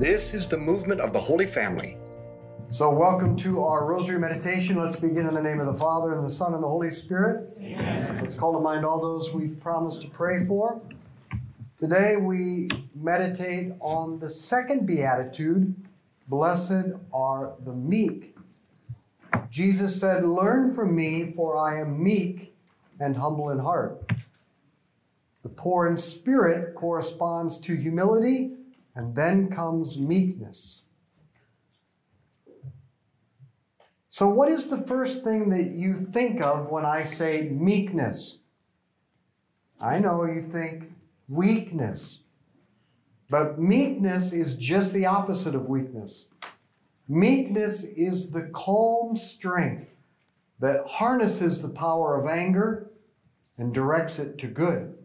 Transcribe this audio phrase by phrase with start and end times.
[0.00, 1.98] This is the movement of the Holy Family.
[2.68, 4.76] So, welcome to our Rosary meditation.
[4.76, 7.54] Let's begin in the name of the Father, and the Son, and the Holy Spirit.
[7.58, 8.16] Amen.
[8.18, 10.80] Let's call to mind all those we've promised to pray for.
[11.76, 15.74] Today, we meditate on the second beatitude
[16.28, 18.34] Blessed are the meek.
[19.50, 22.54] Jesus said, Learn from me, for I am meek
[23.00, 24.02] and humble in heart.
[25.42, 28.52] The poor in spirit corresponds to humility,
[28.94, 30.82] and then comes meekness.
[34.08, 38.38] So, what is the first thing that you think of when I say meekness?
[39.80, 40.92] I know you think
[41.28, 42.20] weakness.
[43.28, 46.26] But meekness is just the opposite of weakness.
[47.08, 49.92] Meekness is the calm strength
[50.58, 52.90] that harnesses the power of anger
[53.56, 54.96] and directs it to good.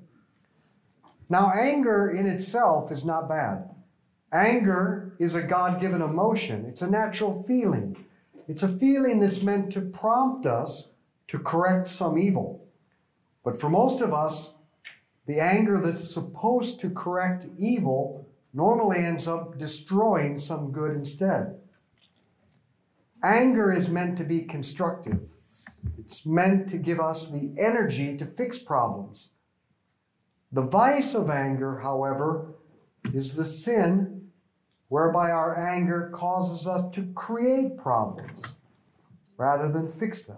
[1.30, 3.75] Now, anger in itself is not bad.
[4.36, 7.96] Anger is a God given emotion, it's a natural feeling.
[8.50, 10.90] It's a feeling that's meant to prompt us
[11.28, 12.68] to correct some evil.
[13.46, 14.52] But for most of us,
[15.26, 21.58] the anger that's supposed to correct evil normally ends up destroying some good instead.
[23.24, 25.30] Anger is meant to be constructive.
[25.98, 29.32] It's meant to give us the energy to fix problems.
[30.52, 32.54] The vice of anger, however,
[33.14, 34.25] is the sin
[34.90, 38.54] whereby our anger causes us to create problems
[39.38, 40.38] rather than fix them.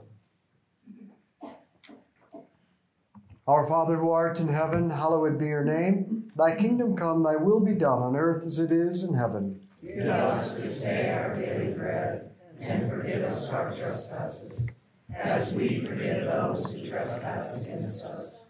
[3.47, 6.29] Our Father who art in heaven, hallowed be your name.
[6.35, 9.61] Thy kingdom come, thy will be done on earth as it is in heaven.
[9.81, 14.67] Give us this day our daily bread, and forgive us our trespasses,
[15.15, 18.43] as we forgive those who trespass against us.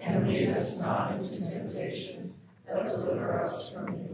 [0.00, 2.34] And lead us not into temptation,
[2.66, 4.13] but deliver us from evil.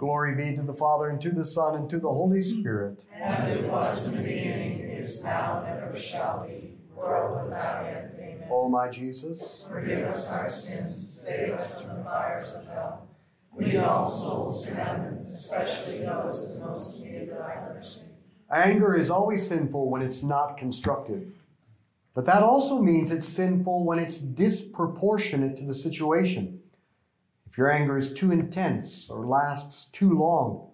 [0.00, 3.04] Glory be to the Father, and to the Son, and to the Holy Spirit.
[3.20, 8.12] As it was in the beginning, is now, and ever shall be, world without end.
[8.18, 8.48] Amen.
[8.50, 13.08] O my Jesus, Forgive us our sins, save us from the fires of hell.
[13.54, 18.06] Lead all souls to heaven, especially those in most need of thy mercy.
[18.50, 21.28] anger is always sinful when it's not constructive.
[22.14, 26.59] But that also means it's sinful when it's disproportionate to the situation.
[27.50, 30.70] If your anger is too intense or lasts too long,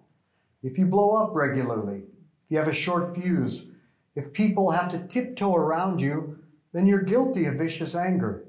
[0.62, 2.02] if you blow up regularly,
[2.44, 3.70] if you have a short fuse,
[4.14, 6.38] if people have to tiptoe around you,
[6.72, 8.44] then you're guilty of vicious anger.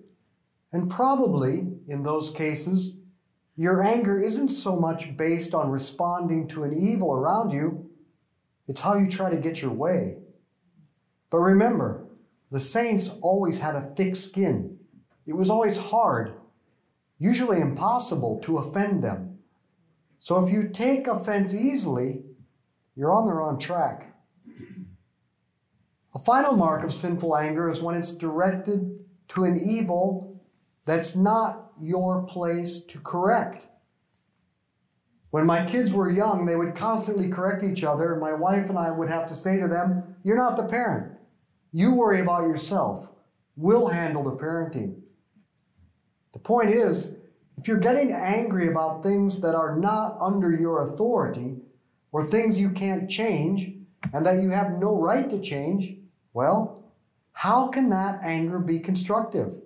[0.73, 2.97] And probably, in those cases,
[3.55, 7.89] your anger isn't so much based on responding to an evil around you,
[8.67, 10.17] it's how you try to get your way.
[11.29, 12.05] But remember,
[12.51, 14.77] the saints always had a thick skin.
[15.25, 16.33] It was always hard,
[17.19, 19.39] usually impossible, to offend them.
[20.19, 22.23] So if you take offense easily,
[22.95, 24.15] you're on the wrong track.
[26.15, 28.99] A final mark of sinful anger is when it's directed
[29.29, 30.41] to an evil
[30.85, 33.67] that's not your place to correct.
[35.29, 38.77] When my kids were young, they would constantly correct each other, and my wife and
[38.77, 41.11] I would have to say to them, You're not the parent.
[41.73, 43.09] You worry about yourself.
[43.55, 45.01] We'll handle the parenting.
[46.37, 47.13] The point is,
[47.57, 51.55] if you're getting angry about things that are not under your authority,
[52.11, 53.73] or things you can't change,
[54.13, 55.95] and that you have no right to change,
[56.33, 56.93] well,
[57.33, 59.57] how can that anger be constructive?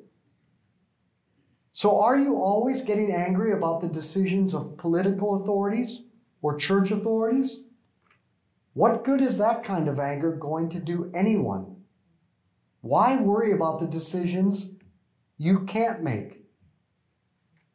[1.74, 6.04] So, are you always getting angry about the decisions of political authorities
[6.42, 7.64] or church authorities?
[8.76, 11.76] What good is that kind of anger going to do anyone?
[12.80, 14.70] Why worry about the decisions
[15.38, 16.41] you can't make?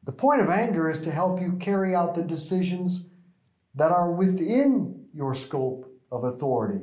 [0.06, 3.04] The point of anger is to help you carry out the decisions
[3.74, 6.80] that are within your scope of authority,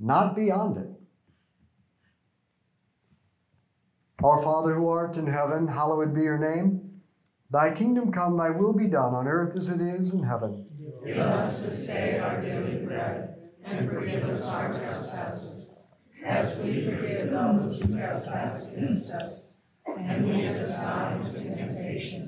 [0.00, 0.88] not beyond it.
[4.24, 7.02] Our Father who art in heaven, hallowed be your name.
[7.50, 10.66] Thy kingdom come, thy will be done on earth as it is in heaven.
[11.04, 15.78] Give us this day our daily bread, and forgive us our trespasses,
[16.24, 19.52] as we forgive those who trespass against us.
[19.98, 22.27] And lead us not into temptation,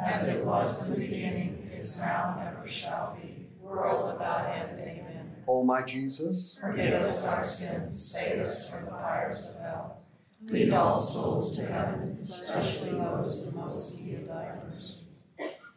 [0.00, 4.78] As it was in the beginning, is now, and ever shall be, world without end.
[4.78, 5.32] Amen.
[5.48, 10.02] O my Jesus, Forgive us our sins, save us from the fires of hell.
[10.50, 15.06] Lead all souls to heaven, especially those in most need of thy mercy.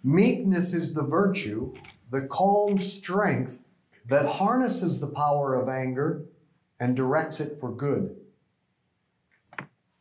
[0.04, 1.74] meekness is the virtue,
[2.12, 3.60] the calm strength
[4.08, 6.26] that harnesses the power of anger
[6.80, 8.16] and directs it for good.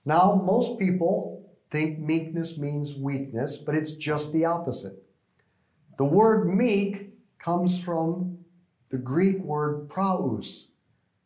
[0.05, 5.03] Now, most people think meekness means weakness, but it's just the opposite.
[5.99, 8.39] The word meek comes from
[8.91, 10.69] the Greek word praus,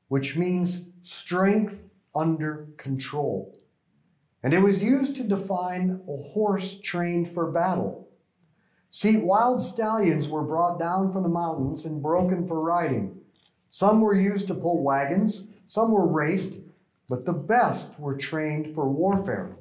[0.08, 1.84] which means strength
[2.14, 3.58] under control.
[4.42, 8.08] And it was used to define a horse trained for battle.
[8.90, 13.18] See, wild stallions were brought down from the mountains and broken for riding.
[13.70, 16.58] Some were used to pull wagons, some were raced,
[17.08, 19.56] but the best were trained for warfare.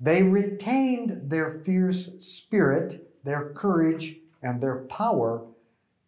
[0.00, 5.46] They retained their fierce spirit, their courage, and their power,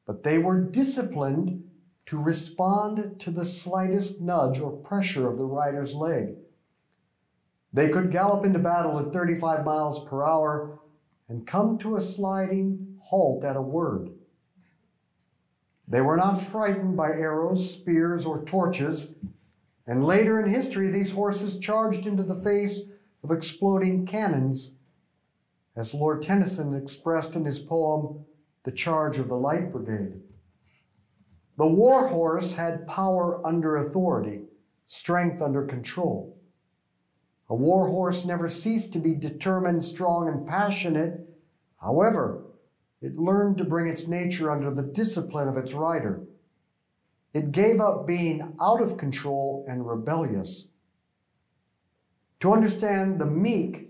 [0.07, 1.63] but they were disciplined
[2.07, 6.35] to respond to the slightest nudge or pressure of the rider's leg.
[7.75, 10.81] They could gallop into battle at 35 miles per hour
[11.29, 14.11] and come to a sliding halt at a word.
[15.87, 19.09] They were not frightened by arrows, spears, or torches,
[19.87, 22.81] and later in history, these horses charged into the face
[23.23, 24.73] of exploding cannons,
[25.76, 28.25] as Lord Tennyson expressed in his poem,
[28.64, 30.21] The Charge of the Light Brigade.
[31.57, 34.43] The war horse had power under authority,
[34.87, 36.38] strength under control.
[37.49, 41.21] A war horse never ceased to be determined, strong, and passionate.
[41.76, 42.45] However,
[43.00, 46.23] it learned to bring its nature under the discipline of its rider.
[47.35, 50.69] It gave up being out of control and rebellious.
[52.43, 53.89] To understand the meek,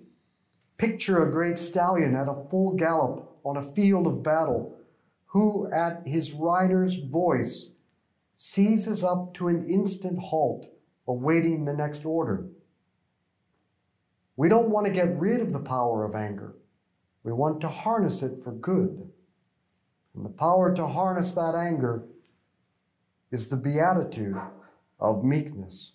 [0.77, 4.77] picture a great stallion at a full gallop on a field of battle,
[5.25, 7.71] who at his rider's voice
[8.37, 10.67] seizes up to an instant halt,
[11.09, 12.47] awaiting the next order.
[14.37, 16.55] We don't want to get rid of the power of anger.
[17.25, 19.11] We want to harness it for good.
[20.15, 22.07] And the power to harness that anger
[23.31, 24.37] is the beatitude
[25.01, 25.95] of meekness.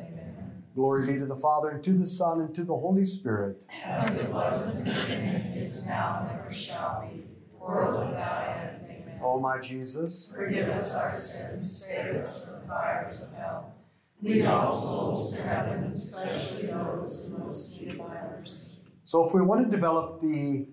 [0.75, 3.65] Glory be to the Father, and to the Son, and to the Holy Spirit.
[3.83, 7.23] As it was in the beginning, is now, and ever shall be,
[7.59, 8.81] world without end.
[8.85, 9.19] Amen.
[9.21, 13.75] O my Jesus, Forgive us our sins, save us from the fires of hell.
[14.21, 18.77] Lead all souls to heaven, especially those in most need of thy mercy.
[19.03, 20.67] So, if we want to develop the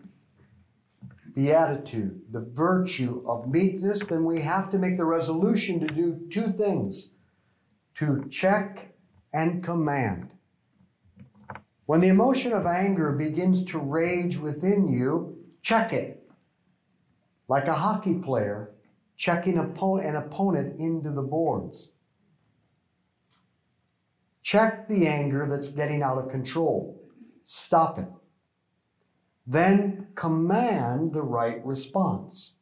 [1.35, 6.53] beatitude, the virtue of meekness, then we have to make the resolution to do two
[6.53, 7.09] things
[7.95, 8.93] to check
[9.33, 10.35] and command.
[11.87, 16.23] When the emotion of anger begins to rage within you, check it.
[17.49, 18.73] Like a hockey player
[19.17, 21.91] checking an opponent into the boards.
[24.43, 27.03] Check the anger that's getting out of control.
[27.45, 28.09] Stop it.
[29.47, 32.53] Then command the right response.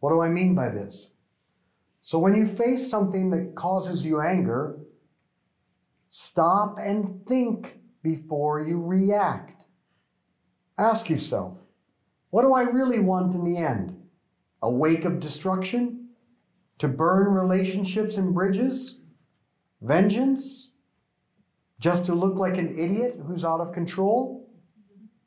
[0.00, 1.10] What do I mean by this?
[2.00, 4.76] So, when you face something that causes you anger,
[6.14, 9.66] stop and think before you react.
[10.76, 11.56] Ask yourself,
[12.28, 13.96] what do I really want in the end?
[14.62, 16.10] A wake of destruction?
[16.78, 18.98] To burn relationships and bridges?
[19.80, 20.72] Vengeance?
[21.80, 24.50] Just to look like an idiot who's out of control?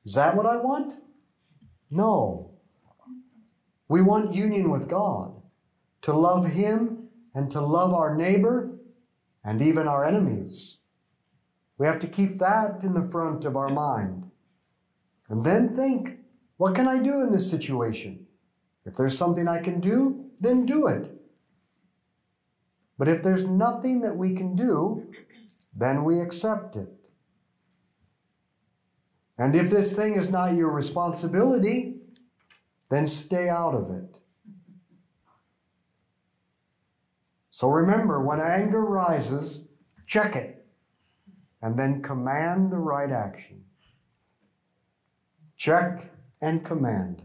[0.06, 0.98] Is that what I want?
[1.90, 2.52] No.
[3.88, 5.42] We want union with God,
[6.02, 8.75] to love Him and to love our neighbor
[9.46, 10.80] and even our enemies.
[11.78, 14.30] We have to keep that in the front of our mind.
[15.30, 16.18] And then think
[16.58, 18.26] what can I do in this situation?
[18.86, 21.12] If there's something I can do, then do it.
[22.98, 25.12] But if there's nothing that we can do,
[25.76, 27.10] then we accept it.
[29.38, 31.96] And if this thing is not your responsibility,
[32.90, 34.22] then stay out of it.
[37.56, 39.64] So remember, when anger rises,
[40.06, 40.66] check it
[41.62, 43.64] and then command the right action.
[45.56, 47.22] Check and command.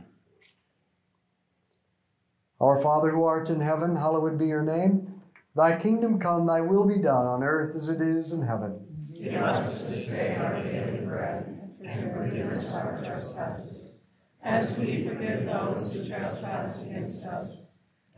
[2.61, 5.21] Our Father who art in heaven, hallowed be your name.
[5.57, 8.79] Thy kingdom come, thy will be done on earth as it is in heaven.
[9.13, 13.97] Give us this day our daily bread, and forgive us our trespasses,
[14.45, 17.63] as we forgive those who trespass against us.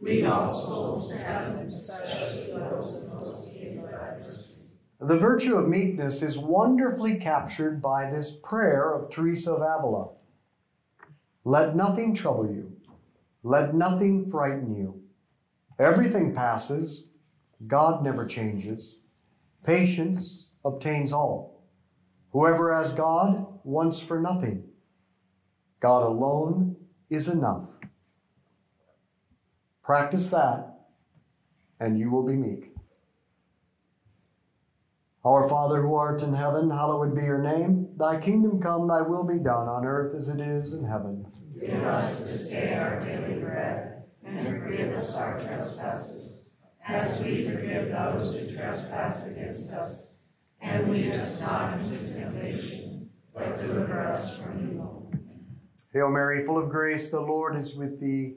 [0.00, 3.78] Lead all souls to heaven, especially those in most need
[5.00, 10.10] of the virtue of meekness is wonderfully captured by this prayer of Teresa of Avila.
[11.44, 12.76] Let nothing trouble you,
[13.42, 15.00] let nothing frighten you.
[15.78, 17.04] Everything passes,
[17.66, 18.98] God never changes.
[19.64, 21.64] Patience obtains all.
[22.32, 24.64] Whoever has God wants for nothing.
[25.80, 26.76] God alone
[27.08, 27.79] is enough.
[29.90, 30.82] Practice that,
[31.80, 32.70] and you will be meek.
[35.24, 37.88] Our Father who art in heaven, hallowed be your name.
[37.96, 41.26] Thy kingdom come, thy will be done on earth as it is in heaven.
[41.58, 46.50] Give us this day our daily bread, and forgive us our trespasses,
[46.86, 50.14] as we forgive those who trespass against us.
[50.60, 55.12] And lead us not into temptation, but deliver us from evil.
[55.92, 58.36] Hail Mary, full of grace, the Lord is with thee.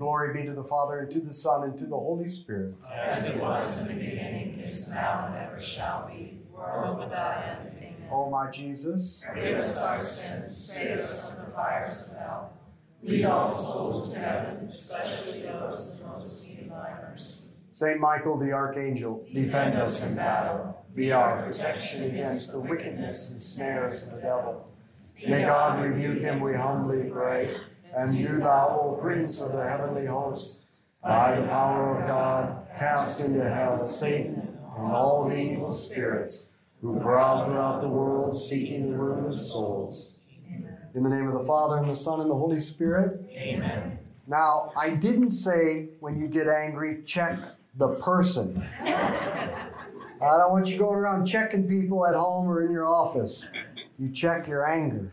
[0.00, 2.74] Glory be to the Father, and to the Son, and to the Holy Spirit.
[2.90, 7.70] As it was in the beginning, is now, and ever shall be, world without end.
[7.76, 8.08] Amen.
[8.10, 12.50] O my Jesus, Forgive us our sins, save us from the fires of hell.
[13.02, 17.50] Lead all souls to heaven, especially those in most need thy mercy.
[17.74, 20.82] Saint Michael the Archangel, defend us in battle.
[20.94, 24.66] Be our protection against the wickedness and snares of the devil.
[25.28, 27.54] May God rebuke him, we humbly pray.
[27.96, 30.66] And do thou, O Prince of the heavenly host,
[31.02, 36.98] by the power of God, cast into hell Satan and all the evil spirits who
[37.00, 40.20] prowl throughout the world seeking the ruin of souls.
[40.94, 43.20] In the name of the Father, and the Son, and the Holy Spirit.
[43.30, 43.98] Amen.
[44.26, 47.38] Now, I didn't say when you get angry, check
[47.76, 48.64] the person.
[48.82, 53.46] I don't want you going around checking people at home or in your office.
[53.98, 55.12] You check your anger.